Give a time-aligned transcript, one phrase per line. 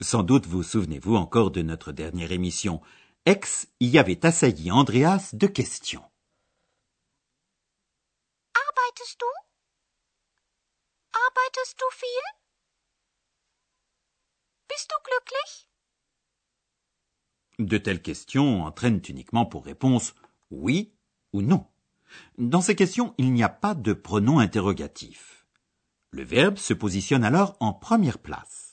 [0.00, 2.80] Sans doute vous souvenez-vous encore de notre dernière émission.
[3.26, 6.04] Ex y avait assailli Andreas de questions.
[8.54, 9.26] Arbeitest du?
[11.12, 12.26] Arbeitest du viel?
[14.68, 15.68] Bist du glücklich?
[17.58, 20.14] De telles questions entraînent uniquement pour réponse
[20.52, 20.94] oui
[21.32, 21.66] ou non.
[22.38, 25.44] Dans ces questions, il n'y a pas de pronom interrogatif.
[26.12, 28.67] Le verbe se positionne alors en première place.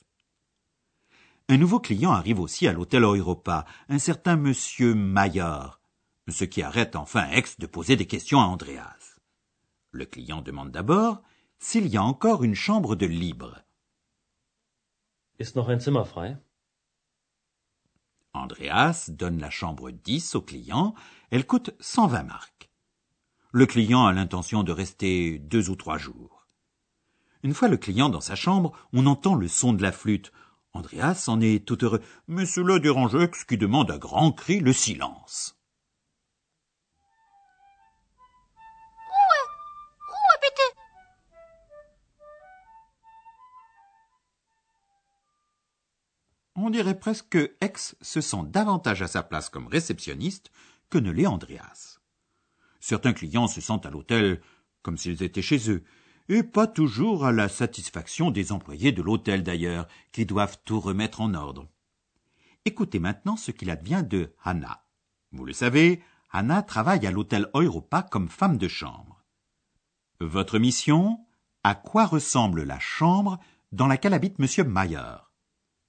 [1.47, 5.79] Un nouveau client arrive aussi à l'hôtel Europa, un certain monsieur Maillard,
[6.27, 9.19] ce qui arrête enfin Ex de poser des questions à Andreas.
[9.91, 11.21] Le client demande d'abord
[11.59, 13.61] s'il y a encore une chambre de libre.
[15.37, 16.37] Ist noch ein Zimmer frei?
[18.33, 20.95] Andreas donne la chambre 10 au client,
[21.29, 22.71] elle coûte 120 marks.
[23.51, 26.45] Le client a l'intention de rester deux ou trois jours.
[27.43, 30.31] Une fois le client dans sa chambre, on entend le son de la flûte.
[30.75, 34.73] Andreas en est tout heureux, mais cela dérange Ex qui demande à grands cris le
[34.73, 35.57] silence.
[46.57, 50.51] On dirait presque que Ex se sent davantage à sa place comme réceptionniste
[50.89, 51.99] que ne l'est Andreas.
[52.79, 54.41] Certains clients se sentent à l'hôtel
[54.81, 55.83] comme s'ils étaient chez eux,
[56.29, 61.21] et pas toujours à la satisfaction des employés de l'hôtel d'ailleurs, qui doivent tout remettre
[61.21, 61.67] en ordre.
[62.65, 64.83] Écoutez maintenant ce qu'il advient de Hannah.
[65.31, 66.01] Vous le savez,
[66.31, 69.23] Hannah travaille à l'hôtel Europa comme femme de chambre.
[70.19, 71.19] Votre mission?
[71.63, 73.39] À quoi ressemble la chambre
[73.71, 75.17] dans laquelle habite Monsieur Mayer?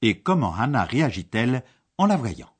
[0.03, 1.65] Et comment Hannah réagit-elle
[1.99, 2.51] en la voyant?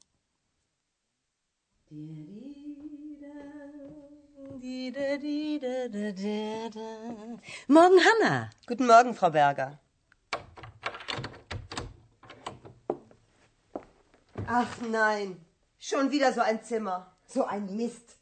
[7.67, 8.51] Morgen, Hanna.
[8.67, 9.79] Guten Morgen, Frau Berger.
[14.47, 15.45] Ach nein,
[15.79, 17.13] schon wieder so ein Zimmer.
[17.27, 18.17] So ein Mist.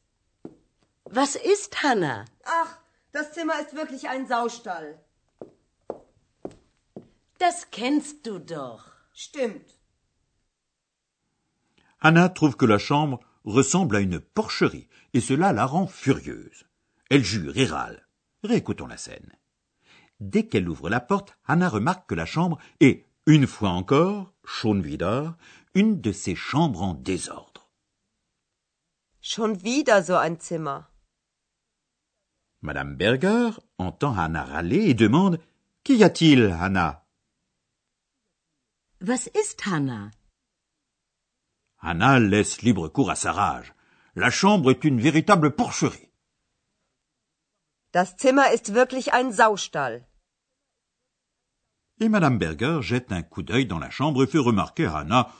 [1.05, 2.25] Was ist Hanna?
[2.45, 2.79] Ach,
[3.13, 4.99] das Zimmer ist wirklich ein Saustall.
[7.39, 8.85] Das kennst du doch.
[9.13, 9.69] Stimmt.
[12.01, 16.65] Hannah trouve que la chambre ressemble à une porcherie, et cela la rend furieuse.
[17.10, 18.06] Elle jure et râle.
[18.43, 19.32] Réécoutons la scène.
[20.21, 24.82] Dès qu'elle ouvre la porte, Hannah remarque que la chambre est, une fois encore, schon
[24.82, 25.37] wieder,
[25.75, 27.71] une de ces chambres en désordre.
[29.21, 30.91] Schon wieder so ein Zimmer.
[32.61, 35.38] Madame Berger entend Hannah râler et demande
[35.82, 37.05] Qu'y a-t-il, Hannah?
[39.00, 40.11] Was ist Hanna?
[41.84, 43.75] Hannah laisse libre cours à sa rage.
[44.17, 46.09] La chambre est une véritable porcherie.
[47.93, 50.06] Das Zimmer ist wirklich ein Saustall.
[52.00, 55.31] Et Madame Berger jette un coup d'œil dans la chambre et fait remarquer à Hannah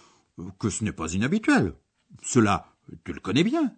[0.61, 1.75] que ce n'est pas inhabituel.
[2.23, 2.67] Cela,
[3.05, 3.75] tu le connais bien.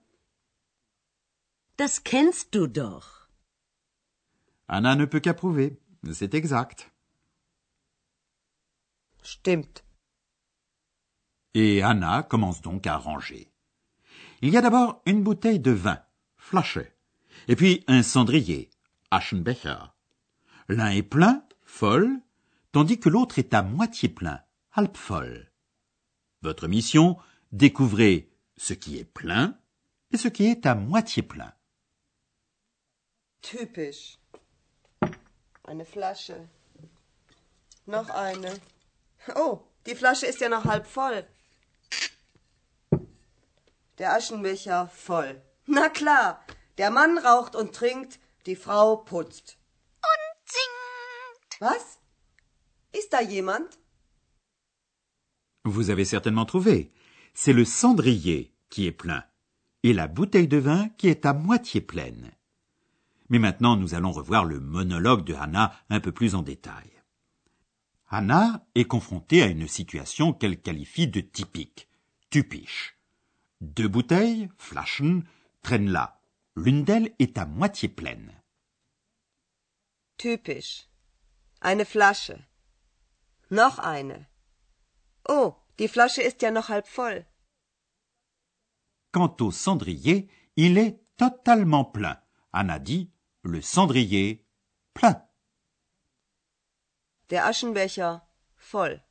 [1.78, 3.28] Das kennst du doch.
[4.68, 5.78] Hannah ne peut qu'approuver.
[6.12, 6.90] C'est exact.
[9.22, 9.85] Stimmt.
[11.58, 13.50] Et Hannah commence donc à ranger.
[14.42, 16.02] Il y a d'abord une bouteille de vin,
[16.36, 16.80] Flasche,
[17.48, 18.68] et puis un cendrier,
[19.10, 19.78] Aschenbecher.
[20.68, 22.20] L'un est plein, folle,
[22.72, 24.42] tandis que l'autre est à moitié plein,
[24.74, 25.50] halb voll.
[26.42, 27.16] Votre mission,
[27.52, 29.58] découvrez ce qui est plein
[30.12, 31.54] et ce qui est à moitié plein.
[33.40, 34.18] Typisch.
[35.66, 36.34] Eine Flasche.
[37.86, 38.52] Noch eine.
[39.36, 40.84] Oh, die Flasche ist ja noch halb.
[43.98, 45.42] Der Aschenbecher voll.
[45.66, 46.44] Na klar,
[46.78, 49.58] der Mann raucht und trinkt, die Frau putzt.
[50.10, 51.60] Und singt!
[51.60, 51.98] Was?
[52.92, 53.78] Ist da jemand?
[55.64, 56.92] Vous avez certainement trouvé.
[57.34, 59.24] C'est le cendrier qui est plein
[59.82, 62.32] et la bouteille de vin qui est à moitié pleine.
[63.28, 66.90] Mais maintenant, nous allons revoir le monologue de Hannah un peu plus en détail.
[68.08, 71.88] Hannah est confrontée à une situation qu'elle qualifie de typique,
[72.30, 72.95] typisch.
[73.60, 75.24] Deux bouteilles, Flaschen,
[75.62, 76.20] traînent là.
[76.56, 78.32] L'une d'elles est à moitié pleine.
[80.18, 80.88] Typisch.
[81.60, 82.38] Eine Flasche.
[83.50, 84.26] Noch eine.
[85.28, 87.26] Oh, Die Flasche ist ja noch halb voll.
[89.12, 92.18] Quant au cendrier, il est totalement plein.
[92.52, 93.10] Anna dit
[93.42, 94.46] le cendrier
[94.94, 95.22] plein.
[97.30, 98.22] Der Aschenbecher
[98.56, 99.02] voll.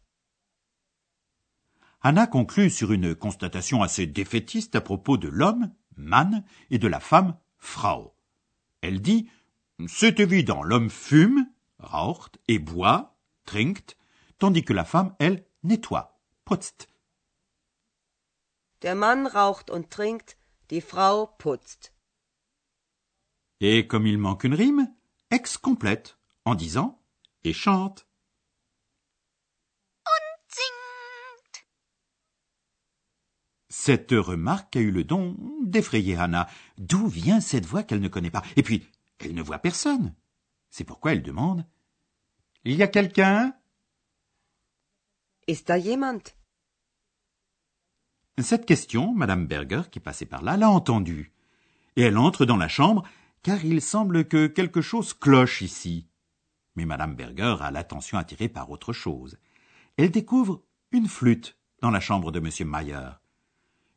[2.07, 6.99] Anna conclut sur une constatation assez défaitiste à propos de l'homme, Mann, et de la
[6.99, 8.13] femme, Frau.
[8.81, 9.27] Elle dit
[9.87, 11.49] C'est évident, l'homme fume,
[11.79, 13.17] raucht, et boit,
[13.47, 13.97] trinkt,
[14.37, 16.89] tandis que la femme, elle, nettoie, putzt.
[18.83, 20.37] Der Mann raucht und trinkt,
[20.69, 21.91] die Frau putzt.
[23.61, 24.93] Et comme il manque une rime,
[25.31, 27.01] ex complète en disant
[27.43, 28.05] et chante.
[33.77, 36.47] Cette remarque a eu le don d'effrayer Anna.
[36.77, 38.41] D'où vient cette voix qu'elle ne connaît pas?
[38.55, 38.87] Et puis,
[39.19, 40.15] elle ne voit personne.
[40.69, 41.67] C'est pourquoi elle demande
[42.63, 43.53] Il y a quelqu'un?
[45.47, 46.23] Jemand?
[48.39, 51.33] Cette question, Madame Berger, qui passait par là, l'a entendue.
[51.97, 53.03] Et elle entre dans la chambre,
[53.43, 56.07] car il semble que quelque chose cloche ici.
[56.75, 59.37] Mais Madame Berger a l'attention attirée par autre chose.
[59.97, 63.09] Elle découvre une flûte dans la chambre de Monsieur Mayer.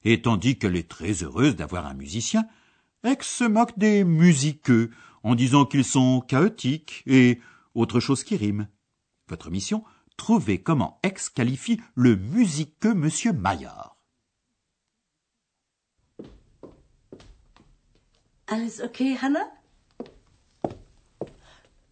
[0.04, 2.46] Et tandis qu'elle est très heureuse d'avoir un musicien,
[3.04, 4.90] Ex se moque des musiqueux
[5.22, 7.40] en disant qu'ils sont chaotiques et
[7.74, 8.68] autre chose qui rime.
[9.28, 9.84] Votre mission,
[10.16, 13.68] trouver comment Ex qualifie le musiqueux Monsieur Mayer.
[18.46, 19.52] Alles okay, Hannah?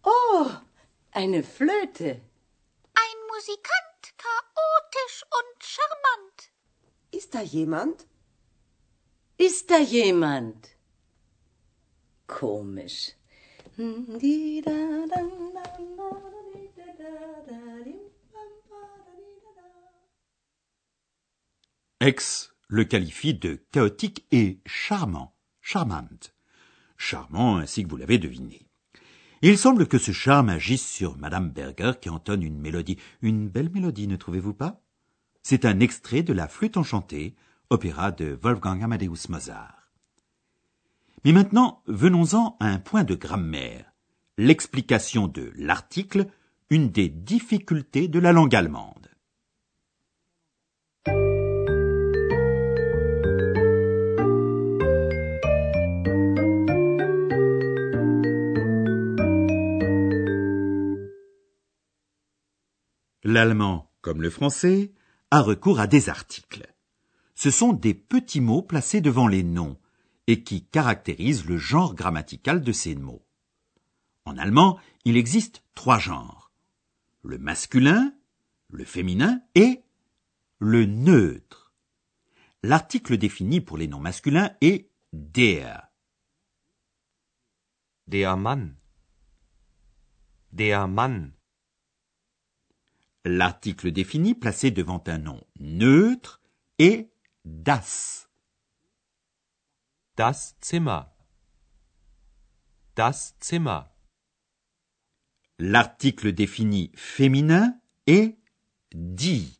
[0.03, 0.47] Oh,
[1.13, 2.21] eine Flöte.
[2.95, 6.56] Ein Musikant, chaotisch und charmant.
[7.17, 8.05] Ist da jemand?
[9.39, 10.77] Ist da jemand?
[12.27, 13.15] Komisch.
[21.99, 26.35] Ex le qualifie de chaotique et charmant, charmante.
[26.97, 28.69] Charmant ainsi que vous l'avez deviné.
[29.41, 33.71] Il semble que ce charme agisse sur Madame Berger qui entonne une mélodie, une belle
[33.71, 34.83] mélodie, ne trouvez-vous pas?
[35.49, 37.33] C'est un extrait de la Flûte enchantée,
[37.69, 39.93] opéra de Wolfgang Amadeus Mozart.
[41.23, 43.93] Mais maintenant, venons-en à un point de grammaire,
[44.37, 46.27] l'explication de l'article,
[46.69, 49.07] une des difficultés de la langue allemande.
[63.23, 64.91] L'allemand, comme le français,
[65.31, 66.73] a recours à des articles.
[67.35, 69.77] Ce sont des petits mots placés devant les noms
[70.27, 73.25] et qui caractérisent le genre grammatical de ces mots.
[74.25, 76.51] En allemand, il existe trois genres.
[77.23, 78.13] Le masculin,
[78.69, 79.83] le féminin et
[80.59, 81.73] le neutre.
[82.63, 85.91] L'article défini pour les noms masculins est der.
[88.07, 88.75] Der Mann.
[90.51, 91.36] Der Mann.
[93.27, 96.41] L'article défini placé devant un nom neutre
[96.79, 97.11] est
[97.43, 98.29] das.
[100.15, 101.13] Das Zimmer.
[102.95, 103.91] Das Zimmer.
[105.59, 108.37] L'article défini féminin est
[108.93, 109.59] die.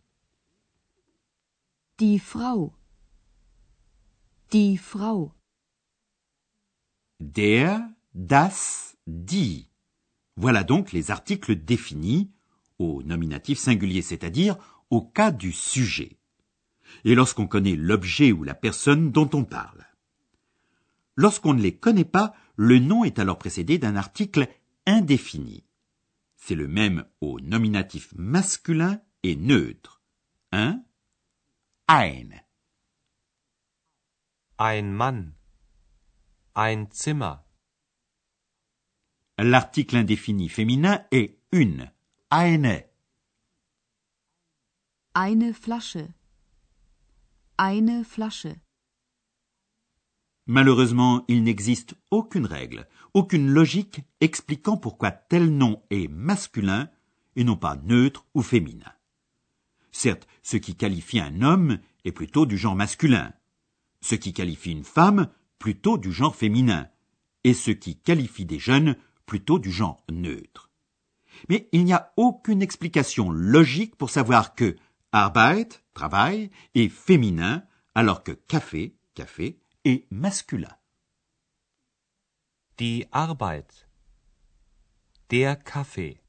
[1.99, 2.73] Die Frau.
[4.53, 5.33] Die Frau.
[7.19, 9.67] Der, das, die.
[10.37, 12.31] Voilà donc les articles définis
[12.79, 14.57] au nominatif singulier, c'est-à-dire
[14.89, 16.17] au cas du sujet.
[17.03, 19.85] Et lorsqu'on connaît l'objet ou la personne dont on parle.
[21.15, 24.47] Lorsqu'on ne les connaît pas, le nom est alors précédé d'un article
[24.85, 25.63] indéfini.
[26.35, 30.01] C'est le même au nominatif masculin et neutre.
[30.51, 30.83] Un,
[31.87, 32.29] ein.
[34.57, 35.33] Ein Mann.
[36.55, 37.35] Ein Zimmer.
[39.37, 41.91] L'article indéfini féminin est une,
[42.29, 42.83] eine.
[45.13, 46.13] Eine Flasche.
[47.57, 48.57] Eine Flasche.
[50.45, 56.89] Malheureusement, il n'existe aucune règle, aucune logique expliquant pourquoi tel nom est masculin
[57.35, 58.93] et non pas neutre ou féminin.
[59.91, 63.33] Certes, ce qui qualifie un homme est plutôt du genre masculin,
[64.01, 65.29] ce qui qualifie une femme
[65.59, 66.89] plutôt du genre féminin,
[67.43, 70.66] et ce qui qualifie des jeunes plutôt du genre neutre.
[71.49, 74.75] Mais il n'y a aucune explication logique pour savoir que
[75.11, 77.63] Arbeit, travail, est féminin,
[77.95, 80.75] alors que café, café, est masculin.
[82.77, 83.87] Die Arbeit.
[85.29, 86.19] Der Kaffee.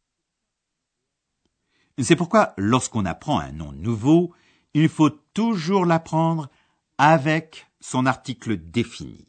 [2.00, 4.32] C'est pourquoi, lorsqu'on apprend un nom nouveau,
[4.74, 6.48] il faut toujours l'apprendre
[6.96, 9.28] avec son article défini.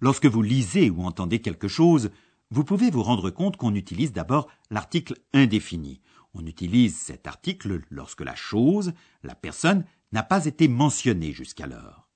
[0.00, 2.10] Lorsque vous lisez ou entendez quelque chose,
[2.50, 6.00] vous pouvez vous rendre compte qu'on utilise d'abord l'article indéfini.
[6.34, 12.08] On utilise cet article lorsque la chose, la personne, n'a pas été mentionnée jusqu'alors.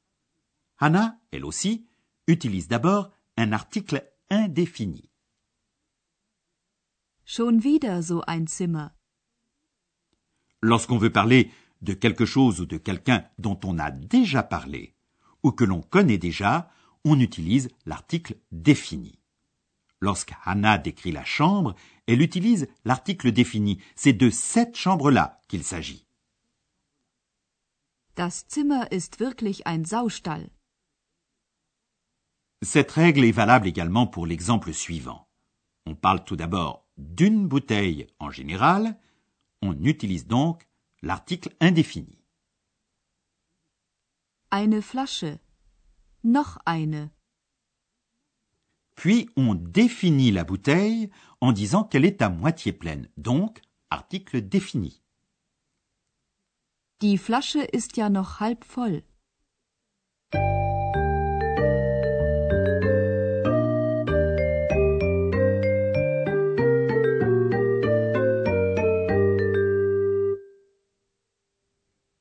[0.78, 1.86] Hannah, elle aussi,
[2.26, 5.10] utilise d'abord un article indéfini.
[7.24, 8.88] Schon wieder so ein Zimmer.
[10.62, 14.94] Lorsqu'on veut parler de quelque chose ou de quelqu'un dont on a déjà parlé,
[15.42, 16.70] ou que l'on connaît déjà,
[17.04, 19.19] on utilise l'article défini.
[20.00, 21.74] Lorsque Hannah décrit la chambre,
[22.06, 23.82] elle utilise l'article défini.
[23.96, 26.06] C'est de cette chambre-là qu'il s'agit.
[28.16, 30.50] Das Zimmer ist wirklich ein Saustall.
[32.62, 35.28] Cette règle est valable également pour l'exemple suivant.
[35.86, 38.98] On parle tout d'abord d'une bouteille en général,
[39.62, 40.68] on utilise donc
[41.02, 42.18] l'article indéfini.
[44.50, 45.38] Eine Flasche.
[46.22, 47.10] Noch eine.
[49.00, 51.08] Puis on définit la bouteille
[51.40, 55.00] en disant qu'elle est à moitié pleine, donc article défini.
[57.00, 59.02] Die Flasche ist ja noch halb voll.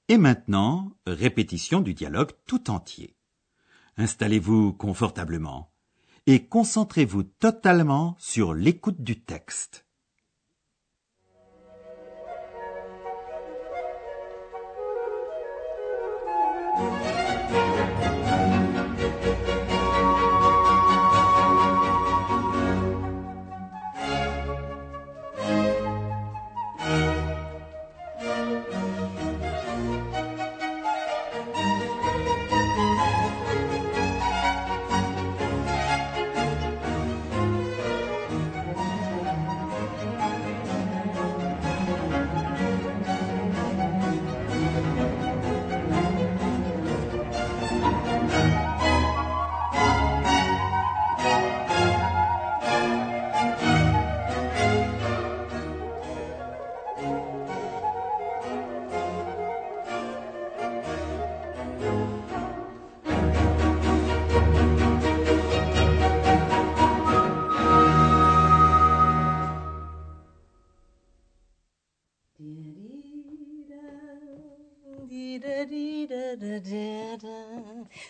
[0.08, 3.18] Et maintenant, répétition du dialogue tout entier.
[3.98, 5.69] Installez-vous confortablement
[6.32, 9.88] et concentrez-vous totalement sur l'écoute du texte.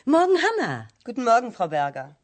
[0.06, 0.88] Morgen, Hanna.
[1.03, 2.15] Guten Morgen, Frau Berger.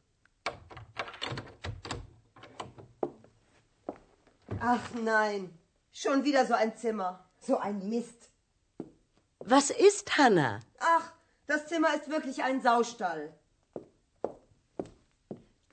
[4.59, 5.57] Ach nein,
[5.91, 7.29] schon wieder so ein Zimmer.
[7.39, 8.31] So ein Mist.
[9.39, 10.59] Was ist, Hanna?
[10.79, 11.13] Ach,
[11.45, 13.33] das Zimmer ist wirklich ein Saustall.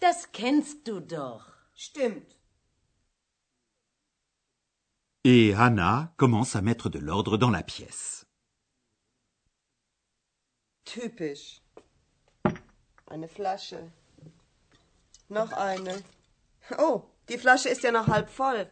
[0.00, 1.46] Das kennst du doch.
[1.74, 2.36] Stimmt.
[5.24, 8.26] Et Hannah commence à mettre de l'ordre dans la pièce.
[10.84, 11.62] Typisch.
[13.08, 13.78] Eine Flasche.
[15.28, 16.02] Noch eine.
[16.76, 18.68] Oh, die Flasche ist ja noch halb voll.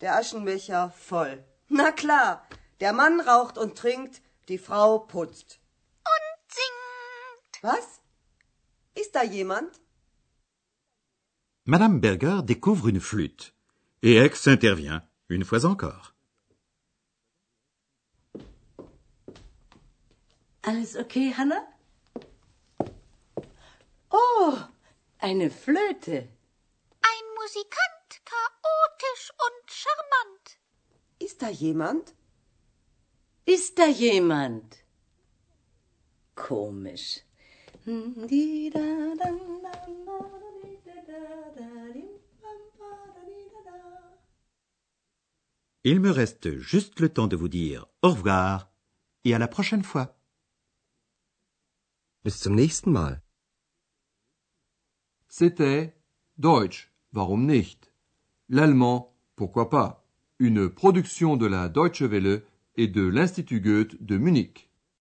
[0.00, 1.44] Der Aschenbecher voll.
[1.68, 2.46] Na klar,
[2.80, 5.58] der Mann raucht und trinkt, die Frau putzt.
[6.04, 7.62] Und singt.
[7.62, 8.00] Was?
[8.94, 9.80] Ist da jemand?
[11.64, 13.52] Madame Berger découvre une flûte.
[14.04, 16.14] Et Ex intervient, une fois encore.
[20.64, 21.64] Alles okay, Hanna?
[24.10, 24.54] Oh,
[25.20, 26.28] eine Flöte.
[27.10, 30.58] Ein Musikant, chaotisch und charmant.
[31.20, 32.14] Ist da jemand?
[33.44, 34.84] Ist da jemand?
[36.34, 37.22] Komisch.
[45.84, 48.70] Il me reste juste le temps de vous dire au revoir
[49.24, 50.16] et à la prochaine fois.
[52.24, 53.20] Bis zum nächsten Mal.
[55.26, 55.96] C'était
[56.38, 57.92] Deutsch, warum nicht?
[58.48, 60.06] L'allemand, pourquoi pas?
[60.38, 62.44] Une production de la Deutsche Welle
[62.76, 64.70] et de l'Institut Goethe de Munich.